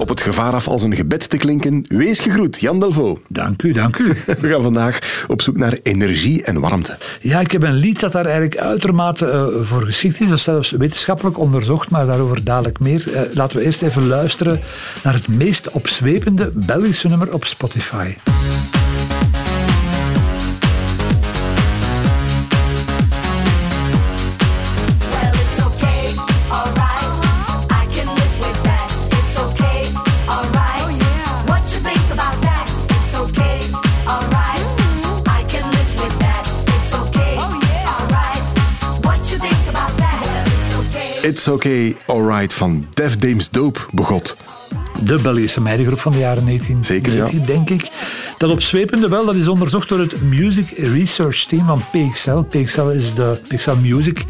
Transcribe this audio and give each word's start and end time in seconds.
Op 0.00 0.08
het 0.08 0.22
gevaar 0.22 0.52
af 0.52 0.68
als 0.68 0.82
een 0.82 0.96
gebed 0.96 1.30
te 1.30 1.36
klinken, 1.36 1.84
wees 1.88 2.18
gegroet, 2.18 2.60
Jan 2.60 2.80
Delvo. 2.80 3.20
Dank 3.28 3.62
u, 3.62 3.72
dank 3.72 3.98
u. 3.98 4.12
We 4.40 4.48
gaan 4.48 4.62
vandaag 4.62 5.24
op 5.28 5.42
zoek 5.42 5.56
naar 5.56 5.78
energie 5.82 6.42
en 6.42 6.60
warmte. 6.60 6.96
Ja, 7.20 7.40
ik 7.40 7.50
heb 7.50 7.62
een 7.62 7.74
lied 7.74 8.00
dat 8.00 8.12
daar 8.12 8.24
eigenlijk 8.24 8.56
uitermate 8.56 9.26
uh, 9.26 9.64
voor 9.64 9.82
geschikt 9.82 10.20
is. 10.20 10.28
Dat 10.28 10.38
is 10.38 10.42
zelfs 10.42 10.70
wetenschappelijk 10.70 11.38
onderzocht, 11.38 11.90
maar 11.90 12.06
daarover 12.06 12.44
dadelijk 12.44 12.78
meer. 12.78 13.04
Uh, 13.12 13.20
laten 13.34 13.56
we 13.56 13.64
eerst 13.64 13.82
even 13.82 14.06
luisteren 14.06 14.60
naar 15.02 15.14
het 15.14 15.28
meest 15.28 15.70
opzwepende 15.70 16.50
Belgische 16.54 17.08
nummer 17.08 17.32
op 17.32 17.44
Spotify. 17.44 18.14
It's 41.30 41.48
Okay 41.48 41.96
Alright 42.06 42.54
van 42.54 42.86
Def 42.94 43.16
Dames 43.16 43.50
Dope 43.50 43.80
begot. 43.92 44.36
De 45.02 45.18
Belgische 45.22 45.60
meidengroep 45.60 46.00
van 46.00 46.12
de 46.12 46.18
jaren 46.18 46.44
19, 46.44 46.84
Zeker, 46.84 47.14
ja. 47.14 47.28
denk 47.46 47.70
ik. 47.70 47.90
Dat 48.38 48.50
opzwepende 48.50 49.08
wel, 49.08 49.24
dat 49.24 49.34
is 49.34 49.48
onderzocht 49.48 49.88
door 49.88 49.98
het 49.98 50.22
Music 50.22 50.70
Research 50.70 51.44
Team 51.44 51.66
van 51.66 51.82
PXL. 51.90 52.38
PXL 52.38 52.82
is 52.82 53.14
de 53.14 53.40
PXL 53.48 53.74
Music 53.82 54.24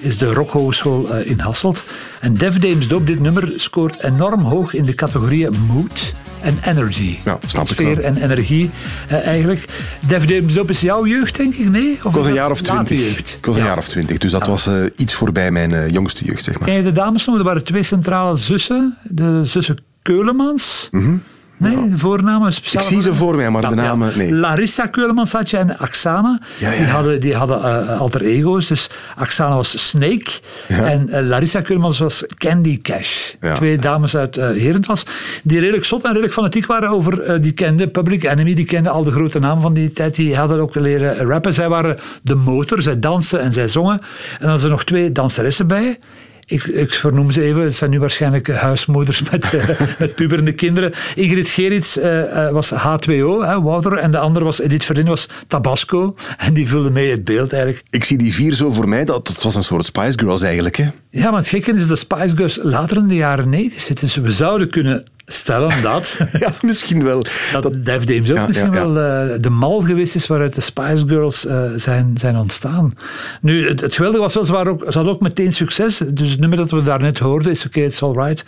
is 0.00 0.18
de 0.18 0.32
rockhogeschool 0.32 1.14
in 1.16 1.38
Hasselt. 1.38 1.82
En 2.20 2.34
Def 2.34 2.58
Dames 2.58 2.88
Dope, 2.88 3.04
dit 3.04 3.20
nummer, 3.20 3.52
scoort 3.56 4.02
enorm 4.02 4.42
hoog 4.42 4.74
in 4.74 4.84
de 4.84 4.94
categorieën 4.94 5.56
mood 5.66 6.14
en 6.44 6.58
energy. 6.64 7.18
Ja, 7.24 7.38
snap 7.46 7.66
Sfeer 7.66 7.90
ik 7.90 7.96
wel. 7.96 8.04
en 8.04 8.16
energie 8.16 8.70
uh, 9.10 9.26
eigenlijk. 9.26 9.64
Def 10.06 10.26
Dames 10.26 10.54
Dope 10.54 10.72
is 10.72 10.80
jouw 10.80 11.06
jeugd, 11.06 11.36
denk 11.36 11.54
ik, 11.54 11.70
nee? 11.70 11.98
Of 12.02 12.04
ik 12.04 12.16
was 12.16 12.26
een 12.26 12.32
jaar 12.32 12.50
of 12.50 12.62
twintig. 12.62 13.18
Ik 13.36 13.46
was 13.46 13.56
een 13.56 13.62
ja. 13.62 13.68
jaar 13.68 13.78
of 13.78 13.88
twintig, 13.88 14.18
dus 14.18 14.30
dat 14.30 14.44
ja. 14.44 14.48
was 14.48 14.66
uh, 14.66 14.74
iets 14.96 15.14
voorbij 15.14 15.50
mijn 15.50 15.70
uh, 15.70 15.88
jongste 15.88 16.24
jeugd, 16.24 16.44
zeg 16.44 16.58
maar. 16.58 16.68
Ken 16.68 16.76
je 16.76 16.82
de 16.82 16.92
dames 16.92 17.26
nog? 17.26 17.38
Er 17.38 17.44
waren 17.44 17.64
twee 17.64 17.82
centrale 17.82 18.36
zussen. 18.36 18.98
De 19.02 19.40
zussen 19.44 19.76
Keulemans. 20.02 20.88
Mm 20.90 21.02
-hmm. 21.02 21.22
Nee, 21.56 21.88
de 21.88 21.98
voornamen 21.98 22.52
speciaal. 22.52 22.82
Ik 22.82 22.88
zie 22.88 23.00
ze 23.00 23.14
voor 23.14 23.36
mij, 23.36 23.50
maar 23.50 23.68
de 23.68 23.74
namen, 23.74 24.12
nee. 24.16 24.34
Larissa 24.34 24.86
Keulemans 24.86 25.32
had 25.32 25.50
je 25.50 25.56
en 25.56 25.78
Axana. 25.78 26.40
Ja, 26.58 26.70
ja. 26.70 26.78
Die 26.78 26.86
hadden, 26.86 27.20
die 27.20 27.34
hadden 27.34 27.58
uh, 27.58 28.00
alter 28.00 28.22
ego's. 28.22 28.66
Dus 28.66 28.90
Axana 29.16 29.54
was 29.54 29.88
Snake 29.88 30.30
en 30.68 31.08
uh, 31.08 31.20
Larissa 31.20 31.60
Keulemans 31.60 31.98
was 31.98 32.24
Candy 32.38 32.80
Cash. 32.82 33.32
Twee 33.54 33.78
dames 33.78 34.16
uit 34.16 34.36
uh, 34.36 34.44
Herentals. 34.44 35.06
Die 35.42 35.60
redelijk 35.60 35.84
zot 35.84 36.02
en 36.02 36.08
redelijk 36.08 36.32
fanatiek 36.32 36.66
waren 36.66 36.88
over... 36.88 37.42
die 37.42 37.52
kenden 37.52 37.90
Public 37.90 38.24
Enemy, 38.24 38.54
die 38.54 38.64
kenden 38.64 38.92
al 38.92 39.04
de 39.04 39.12
grote 39.12 39.38
namen 39.38 39.62
van 39.62 39.74
die 39.74 39.92
tijd. 39.92 40.14
Die 40.14 40.36
hadden 40.36 40.60
ook 40.60 40.74
leren 40.74 41.16
rappen. 41.16 41.54
Zij 41.54 41.68
waren 41.68 41.96
de 42.22 42.34
motor, 42.34 42.82
zij 42.82 42.98
dansten 42.98 43.40
en 43.40 43.52
zij 43.52 43.68
zongen. 43.68 44.00
En 44.38 44.46
dan 44.46 44.58
zijn 44.58 44.70
er 44.70 44.76
nog 44.76 44.84
twee 44.84 45.12
danseressen 45.12 45.66
bij. 45.66 45.98
Ik, 46.46 46.64
ik, 46.64 46.94
vernoem 46.94 47.32
ze 47.32 47.42
even. 47.42 47.62
Het 47.62 47.74
zijn 47.74 47.90
nu 47.90 47.98
waarschijnlijk 47.98 48.48
huismoeders 48.48 49.22
met, 49.30 49.52
uh, 49.54 49.80
met 49.98 50.14
puberende 50.14 50.52
kinderen. 50.52 50.92
Ingrid 51.14 51.48
Gerits 51.48 51.98
uh, 51.98 52.18
uh, 52.18 52.50
was 52.50 52.72
H2O, 52.72 53.40
hè. 53.40 53.98
En 53.98 54.10
de 54.10 54.18
andere 54.18 54.44
was, 54.44 54.60
Edith 54.60 54.84
Verdin 54.84 55.06
was 55.06 55.28
Tabasco. 55.46 56.14
En 56.38 56.54
die 56.54 56.68
vulde 56.68 56.90
mee 56.90 57.10
het 57.10 57.24
beeld 57.24 57.52
eigenlijk. 57.52 57.84
Ik 57.90 58.04
zie 58.04 58.18
die 58.18 58.34
vier 58.34 58.52
zo 58.52 58.70
voor 58.70 58.88
mij. 58.88 59.04
Dat, 59.04 59.26
dat 59.26 59.42
was 59.42 59.54
een 59.54 59.64
soort 59.64 59.84
Spice 59.84 60.18
Girls 60.18 60.42
eigenlijk. 60.42 60.76
Hè? 60.76 60.88
Ja, 61.10 61.30
maar 61.30 61.38
het 61.38 61.48
gekke 61.48 61.72
is 61.72 61.86
dat 61.86 61.98
Spice 61.98 62.36
Girls 62.36 62.58
later 62.62 62.96
in 62.96 63.08
de 63.08 63.14
jaren 63.14 63.48
90 63.48 63.82
zitten. 63.82 64.04
Dus 64.04 64.16
we 64.16 64.32
zouden 64.32 64.70
kunnen 64.70 65.04
stellen 65.26 65.82
dat... 65.82 66.18
ja, 66.32 66.52
misschien 66.62 67.04
wel. 67.04 67.26
Dat, 67.52 67.62
dat 67.62 67.84
Def 67.84 68.04
Dames 68.04 68.30
ook 68.30 68.36
ja, 68.36 68.46
misschien 68.46 68.72
ja, 68.72 68.78
ja. 68.78 68.90
wel 68.92 69.28
uh, 69.28 69.34
de 69.40 69.50
mal 69.50 69.80
geweest 69.80 70.14
is 70.14 70.26
waaruit 70.26 70.54
de 70.54 70.60
Spice 70.60 71.04
Girls 71.06 71.44
uh, 71.44 71.70
zijn, 71.76 72.12
zijn 72.18 72.36
ontstaan. 72.36 72.92
Nu, 73.40 73.68
het, 73.68 73.80
het 73.80 73.94
geweldige 73.94 74.22
was 74.22 74.34
wel, 74.34 74.44
ze, 74.44 74.52
waren 74.52 74.72
ook, 74.72 74.80
ze 74.80 74.92
hadden 74.92 75.14
ook 75.14 75.20
meteen 75.20 75.52
succes. 75.52 75.98
Dus 75.98 76.30
het 76.30 76.40
nummer 76.40 76.58
dat 76.58 76.70
we 76.70 76.82
daarnet 76.82 77.18
hoorden, 77.18 77.50
Is 77.50 77.66
Okay, 77.66 77.84
It's 77.84 78.02
Alright, 78.02 78.44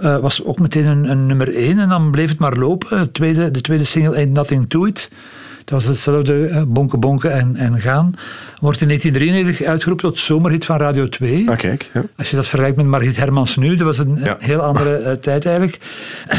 uh, 0.00 0.16
was 0.18 0.44
ook 0.44 0.58
meteen 0.58 0.86
een, 0.86 1.10
een, 1.10 1.26
nummer 1.26 1.54
één. 1.54 1.78
En 1.78 1.88
dan 1.88 2.10
bleef 2.10 2.28
het 2.28 2.38
maar 2.38 2.56
lopen. 2.56 2.98
De 2.98 3.10
tweede, 3.10 3.50
de 3.50 3.60
tweede 3.60 3.84
single, 3.84 4.16
Ain't 4.16 4.32
Nothing 4.32 4.68
To 4.68 4.84
It... 4.84 5.10
Dat 5.64 5.74
was 5.74 5.84
hetzelfde, 5.84 6.46
eh, 6.46 6.62
bonken, 6.66 7.00
bonken 7.00 7.32
en, 7.32 7.56
en 7.56 7.80
gaan. 7.80 8.14
Wordt 8.60 8.80
in 8.80 8.86
1993 8.86 9.66
uitgeroepen 9.66 10.08
tot 10.08 10.18
zomerhit 10.18 10.64
van 10.64 10.76
Radio 10.76 11.08
2. 11.08 11.50
Ah, 11.50 11.56
kijk. 11.56 11.90
Ja. 11.94 12.04
Als 12.16 12.30
je 12.30 12.36
dat 12.36 12.46
vergelijkt 12.46 12.76
met 12.76 12.86
Margriet 12.86 13.16
Hermans 13.16 13.56
nu, 13.56 13.76
dat 13.76 13.86
was 13.86 13.98
een, 13.98 14.18
ja. 14.24 14.36
heel 14.38 14.60
andere 14.60 15.00
uh, 15.00 15.12
tijd 15.12 15.46
eigenlijk. 15.46 15.78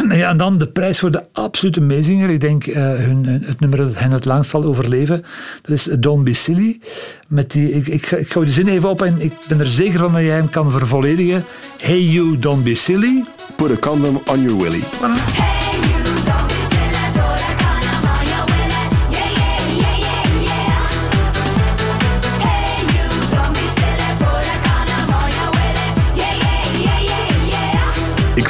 ja, 0.21 0.29
en 0.29 0.37
dan 0.37 0.57
de 0.57 0.67
prijs 0.67 0.99
voor 0.99 1.11
de 1.11 1.23
absolute 1.31 1.81
meezinger. 1.81 2.29
Ik 2.29 2.39
denk 2.39 2.65
uh, 2.65 2.75
hun, 2.75 3.25
het 3.25 3.59
nummer 3.59 3.77
dat 3.77 3.97
hen 3.97 4.11
het 4.11 4.25
langst 4.25 4.49
zal 4.49 4.63
overleven. 4.63 5.25
Dat 5.61 5.71
is 5.71 5.83
Don't 5.99 6.23
Be 6.23 6.33
Silly. 6.33 6.79
Met 7.27 7.51
die, 7.51 7.71
ik, 7.71 7.87
ik, 7.87 8.11
ik 8.11 8.31
hou 8.31 8.45
die 8.45 8.53
zin 8.53 8.67
even 8.67 8.89
op 8.89 9.01
en 9.01 9.15
ik 9.19 9.33
ben 9.47 9.59
er 9.59 9.67
zeker 9.67 9.99
van 9.99 10.11
dat 10.11 10.21
jij 10.21 10.35
hem 10.35 10.49
kan 10.49 10.71
vervolledigen. 10.71 11.43
Hey 11.77 12.01
you, 12.01 12.39
don't 12.39 12.63
be 12.63 12.75
silly. 12.75 13.23
Put 13.55 13.71
a 13.71 13.75
condom 13.75 14.21
on 14.25 14.41
your 14.41 14.61
willy. 14.61 14.81
Voilà. 14.81 15.62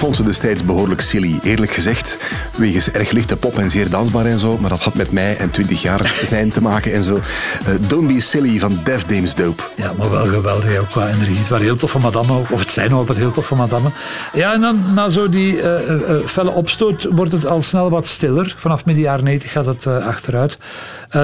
Vond 0.03 0.16
ze 0.16 0.24
destijds 0.24 0.64
behoorlijk 0.64 1.02
silly, 1.02 1.40
eerlijk 1.44 1.72
gezegd. 1.72 2.18
Wegens 2.56 2.91
erg 2.91 3.12
lichte 3.12 3.38
pop 3.38 3.58
en 3.58 3.72
zeer 3.72 3.90
dansbaar 3.90 4.25
en 4.25 4.40
zo. 4.40 4.58
Maar 4.58 4.69
dat 4.69 4.80
had 4.80 4.94
met 4.94 5.12
mij 5.12 5.38
en 5.38 5.52
20 5.52 5.81
jaar 5.81 6.19
zijn 6.24 6.52
te 6.52 6.62
maken 6.62 6.94
en 6.94 7.03
zo. 7.03 7.16
Uh, 7.16 7.75
Don't 7.88 8.08
Be 8.08 8.22
Silly 8.22 8.59
van 8.59 8.80
Def 8.84 9.03
Dames 9.03 9.36
Dope. 9.36 9.63
Ja, 9.75 9.94
maar 9.97 10.09
wel 10.09 10.25
geweldig 10.25 10.90
qua 10.90 11.08
energie. 11.08 11.38
Het 11.38 11.47
waren 11.47 11.66
heel 11.66 11.75
toffe 11.75 12.00
madammen, 12.00 12.46
of 12.50 12.59
het 12.59 12.72
zijn 12.72 12.92
altijd 12.92 13.18
heel 13.18 13.31
toffe 13.31 13.56
madammen. 13.56 13.94
Ja, 14.34 14.53
en 14.53 14.62
dan 14.62 14.94
na 14.94 15.09
zo 15.09 15.30
die 15.30 15.53
uh, 15.53 15.90
uh, 15.90 16.25
felle 16.25 16.52
opstoot 16.52 17.08
wordt 17.12 17.31
het 17.31 17.46
al 17.46 17.62
snel 17.62 17.90
wat 17.90 18.08
stiller. 18.08 18.56
Vanaf 18.58 18.86
midden 18.86 19.03
jaren 19.03 19.24
90 19.24 19.52
gaat 19.52 19.66
het 19.66 19.88
achteruit. 19.88 20.58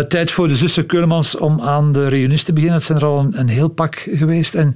tijd 0.07 0.31
voor 0.31 0.47
de 0.47 0.55
zussen 0.55 0.85
Keulemans 0.85 1.37
om 1.37 1.61
aan 1.61 1.91
de 1.91 2.07
reunies 2.07 2.43
te 2.43 2.53
beginnen. 2.53 2.77
Het 2.77 2.85
zijn 2.85 2.97
er 2.97 3.05
al 3.05 3.27
een, 3.31 3.49
heel 3.49 3.67
pak 3.67 4.07
geweest. 4.11 4.55
En 4.55 4.75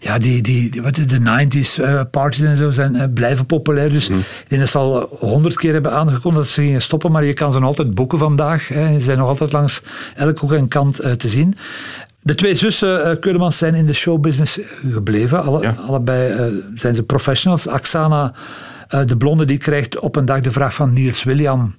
ja, 0.00 0.18
die, 0.18 0.42
die, 0.42 0.70
die 0.70 0.82
wat, 0.82 0.94
de 0.94 1.46
90s 1.46 2.10
parties 2.10 2.42
en 2.42 2.56
zo 2.56 2.70
zijn 2.70 3.12
blijven 3.14 3.39
populair. 3.46 3.90
Dus 3.90 4.08
mm. 4.08 4.18
ik 4.18 4.44
denk 4.48 4.60
dat 4.60 4.70
ze 4.70 4.78
al 4.78 5.16
honderd 5.18 5.56
keer 5.56 5.72
hebben 5.72 5.92
aangekondigd 5.92 6.44
dat 6.44 6.54
ze 6.54 6.62
gingen 6.62 6.82
stoppen. 6.82 7.12
Maar 7.12 7.24
je 7.24 7.32
kan 7.32 7.52
ze 7.52 7.58
nog 7.58 7.68
altijd 7.68 7.94
boeken 7.94 8.18
vandaag. 8.18 8.68
Hè. 8.68 8.92
Ze 8.92 9.00
zijn 9.00 9.18
nog 9.18 9.28
altijd 9.28 9.52
langs 9.52 9.82
elke 10.14 10.40
hoek 10.40 10.52
en 10.52 10.68
kant 10.68 10.96
te 10.96 11.28
zien. 11.28 11.56
De 12.22 12.34
twee 12.34 12.54
zussen 12.54 13.10
uh, 13.10 13.20
Keulemans 13.20 13.58
zijn 13.58 13.74
in 13.74 13.86
de 13.86 13.92
showbusiness 13.92 14.58
gebleven. 14.92 15.42
Alle, 15.42 15.62
ja. 15.62 15.74
Allebei 15.86 16.50
uh, 16.50 16.62
zijn 16.74 16.94
ze 16.94 17.02
professionals. 17.02 17.68
Axana, 17.68 18.32
de 19.06 19.16
blonde, 19.16 19.44
die 19.44 19.58
krijgt 19.58 19.98
op 19.98 20.16
een 20.16 20.24
dag 20.24 20.40
de 20.40 20.52
vraag 20.52 20.74
van 20.74 20.92
Niels 20.92 21.24
William, 21.24 21.74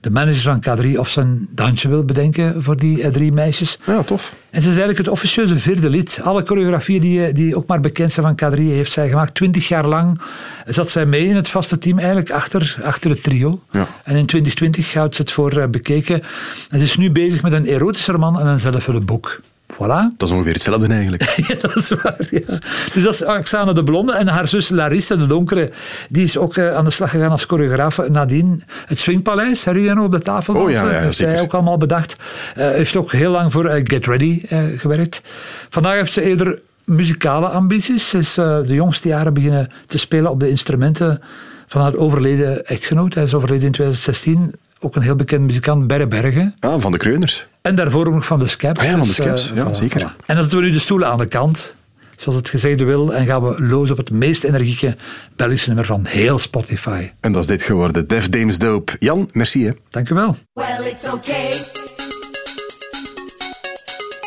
de 0.00 0.10
manager 0.10 0.42
van 0.42 0.64
K3, 0.68 0.98
of 0.98 1.08
ze 1.08 1.20
een 1.20 1.48
dansje 1.50 1.88
wil 1.88 2.04
bedenken 2.04 2.62
voor 2.62 2.76
die 2.76 3.10
drie 3.10 3.32
meisjes. 3.32 3.78
Ja, 3.86 4.02
tof. 4.02 4.34
En 4.50 4.62
ze 4.62 4.68
is 4.68 4.76
eigenlijk 4.76 4.98
het 4.98 5.08
officieuze 5.08 5.58
vierde 5.58 5.90
lied. 5.90 6.20
Alle 6.22 6.42
choreografieën 6.44 7.00
die, 7.00 7.32
die 7.32 7.56
ook 7.56 7.66
maar 7.66 7.80
bekend 7.80 8.12
zijn 8.12 8.36
van 8.36 8.52
K3 8.52 8.58
heeft 8.58 8.92
zij 8.92 9.08
gemaakt. 9.08 9.34
Twintig 9.34 9.68
jaar 9.68 9.86
lang 9.86 10.20
zat 10.66 10.90
zij 10.90 11.06
mee 11.06 11.26
in 11.26 11.36
het 11.36 11.48
vaste 11.48 11.78
team, 11.78 11.98
eigenlijk 11.98 12.30
achter, 12.30 12.76
achter 12.82 13.10
het 13.10 13.22
trio. 13.22 13.60
Ja. 13.70 13.88
En 14.04 14.16
in 14.16 14.26
2020 14.26 14.94
houdt 14.94 15.14
ze 15.14 15.22
het 15.22 15.32
voor 15.32 15.70
bekeken. 15.70 16.22
En 16.70 16.78
ze 16.78 16.84
is 16.84 16.96
nu 16.96 17.10
bezig 17.10 17.42
met 17.42 17.52
een 17.52 17.66
erotische 17.66 18.12
roman 18.12 18.40
en 18.40 18.46
een 18.46 18.58
zelfhulp 18.58 19.06
boek. 19.06 19.40
Voilà. 19.72 20.16
Dat 20.16 20.28
is 20.28 20.30
ongeveer 20.30 20.52
hetzelfde 20.52 20.86
eigenlijk. 20.86 21.22
ja, 21.48 21.54
dat 21.54 21.76
is 21.76 21.88
waar. 21.88 22.26
Ja. 22.30 22.58
Dus 22.92 23.02
dat 23.02 23.14
is 23.14 23.24
Axana 23.24 23.72
de 23.72 23.84
Blonde. 23.84 24.12
En 24.12 24.28
haar 24.28 24.48
zus 24.48 24.68
Larissa 24.68 25.16
de 25.16 25.26
Donkere, 25.26 25.70
die 26.08 26.24
is 26.24 26.38
ook 26.38 26.56
uh, 26.56 26.74
aan 26.74 26.84
de 26.84 26.90
slag 26.90 27.10
gegaan 27.10 27.30
als 27.30 27.44
choreograaf. 27.44 28.08
Nadien 28.08 28.62
het 28.86 28.98
Swingpaleis, 28.98 29.64
herinner 29.64 29.90
je 29.90 29.96
nog 29.96 30.04
op 30.04 30.12
de 30.12 30.20
tafel? 30.20 30.54
Oh 30.54 30.70
ja, 30.70 30.90
ja, 30.90 31.00
heeft 31.00 31.16
zij 31.16 31.40
ook 31.40 31.54
allemaal 31.54 31.76
bedacht. 31.76 32.16
Uh, 32.58 32.68
heeft 32.68 32.96
ook 32.96 33.12
heel 33.12 33.30
lang 33.30 33.52
voor 33.52 33.64
uh, 33.64 33.80
Get 33.84 34.06
Ready 34.06 34.46
gewerkt. 34.76 35.22
Vandaag 35.68 35.94
heeft 35.94 36.12
ze 36.12 36.22
eerder 36.22 36.60
muzikale 36.84 37.48
ambities. 37.48 38.08
Ze 38.08 38.18
is 38.18 38.34
de 38.34 38.64
jongste 38.66 39.08
jaren 39.08 39.34
beginnen 39.34 39.68
te 39.86 39.98
spelen 39.98 40.30
op 40.30 40.40
de 40.40 40.48
instrumenten 40.48 41.22
van 41.66 41.80
haar 41.80 41.94
overleden 41.94 42.66
echtgenoot. 42.66 43.14
Hij 43.14 43.22
is 43.22 43.34
overleden 43.34 43.66
in 43.66 43.72
2016 43.72 44.52
ook 44.80 44.96
een 44.96 45.02
heel 45.02 45.14
bekend 45.14 45.46
muzikant, 45.46 45.86
Berbergen. 45.86 46.54
Ah, 46.60 46.80
van 46.80 46.92
de 46.92 46.98
Kreuners. 46.98 47.46
En 47.62 47.74
daarvoor 47.74 48.06
ook 48.06 48.14
nog 48.14 48.26
van 48.26 48.38
de 48.38 48.46
Skeps. 48.46 48.78
Ah 48.80 48.84
ja, 48.84 48.90
van 48.90 49.00
de 49.00 49.06
dus, 49.06 49.16
Skeps, 49.16 49.50
eh, 49.50 49.56
ja, 49.56 49.74
zeker. 49.74 50.00
En 50.00 50.34
dan 50.34 50.36
zetten 50.36 50.58
we 50.58 50.64
nu 50.64 50.72
de 50.72 50.78
stoelen 50.78 51.08
aan 51.08 51.18
de 51.18 51.26
kant, 51.26 51.74
zoals 52.16 52.38
het 52.38 52.48
gezegde 52.48 52.84
wil, 52.84 53.14
en 53.14 53.26
gaan 53.26 53.42
we 53.42 53.64
los 53.64 53.90
op 53.90 53.96
het 53.96 54.10
meest 54.10 54.44
energieke 54.44 54.96
Belgische 55.36 55.68
nummer 55.68 55.86
van 55.86 56.04
heel 56.04 56.38
Spotify. 56.38 57.10
En 57.20 57.32
dat 57.32 57.42
is 57.42 57.48
dit 57.48 57.62
geworden, 57.62 58.06
Def 58.06 58.28
Dames 58.28 58.58
Dope. 58.58 58.96
Jan, 58.98 59.28
merci 59.32 59.64
hè. 59.64 59.70
Dank 59.90 60.10
u 60.10 60.14
wel. 60.14 60.36
Well, 60.52 60.90
it's 60.90 61.12
okay. 61.12 61.50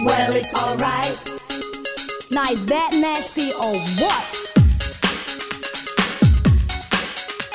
Well, 0.04 0.38
it's 0.40 0.54
alright. 0.54 1.38
Nice 2.30 2.64
that 2.66 2.92
nasty 3.02 3.52
or 3.60 3.72
what? 3.98 4.24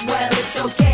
Well, 0.06 0.30
it's 0.30 0.64
okay. 0.64 0.93